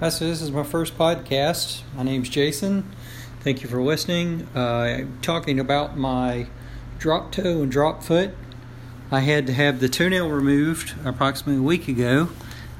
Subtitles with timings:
[0.00, 1.82] Hi, so this is my first podcast.
[1.94, 2.90] My name's Jason.
[3.40, 4.48] Thank you for listening.
[4.56, 6.46] Uh, I'm talking about my
[6.98, 8.30] drop toe and drop foot.
[9.10, 12.30] I had to have the toenail removed approximately a week ago.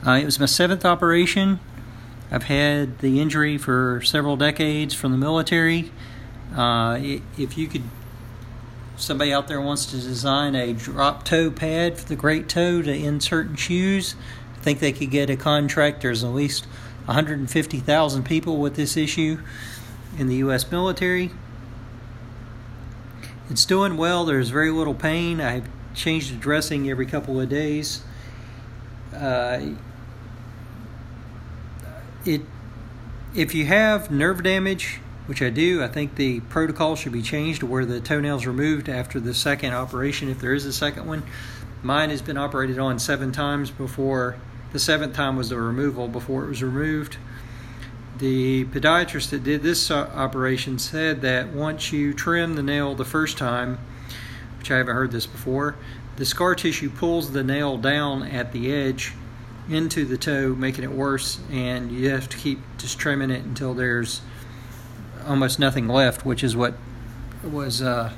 [0.07, 1.61] Uh, it was my seventh operation.
[2.31, 5.93] I've had the injury for several decades from the military.
[6.57, 6.99] Uh,
[7.37, 7.83] if you could,
[8.97, 12.91] somebody out there wants to design a drop toe pad for the great toe to
[12.91, 14.15] insert in shoes,
[14.57, 16.01] I think they could get a contract.
[16.01, 16.67] There's at least
[17.11, 19.41] 150,000 people with this issue
[20.17, 20.71] in the U.S.
[20.71, 21.33] military.
[23.51, 24.25] It's doing well.
[24.25, 25.41] There's very little pain.
[25.41, 28.05] I've changed the dressing every couple of days.
[29.13, 29.71] Uh,
[32.25, 32.43] it,
[33.35, 37.65] if you have nerve damage, which I do, I think the protocol should be changed
[37.65, 41.25] where the toenails removed after the second operation, if there is a second one.
[41.83, 44.37] Mine has been operated on seven times before
[44.73, 47.17] the seventh time was the removal before it was removed.
[48.19, 53.39] The podiatrist that did this operation said that once you trim the nail the first
[53.39, 53.79] time,
[54.59, 55.77] which I haven't heard this before,
[56.17, 59.15] the scar tissue pulls the nail down at the edge
[59.71, 63.73] into the toe, making it worse, and you have to keep just trimming it until
[63.73, 64.21] there's
[65.27, 66.75] almost nothing left, which is what
[67.43, 68.13] was uh,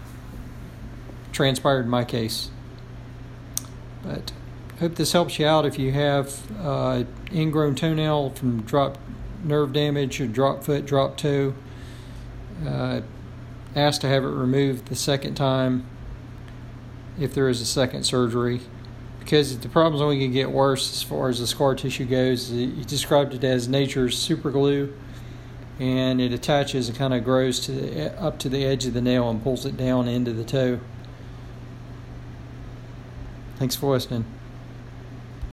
[1.30, 2.50] transpired in my case.
[4.02, 4.32] But
[4.82, 8.98] hope this helps you out if you have uh, ingrown toenail from drop
[9.44, 11.54] nerve damage or drop foot, drop toe.
[12.66, 13.00] Uh,
[13.76, 15.86] ask to have it removed the second time
[17.16, 18.60] if there is a second surgery
[19.20, 22.48] because the problem's only going to get worse as far as the scar tissue goes.
[22.48, 24.92] He described it as nature's super glue,
[25.78, 29.00] and it attaches and kind of grows to the, up to the edge of the
[29.00, 30.80] nail and pulls it down into the toe.
[33.58, 34.24] Thanks for listening.